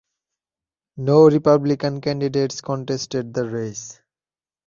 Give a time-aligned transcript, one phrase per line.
[0.97, 4.01] No Republican candidates contested the race.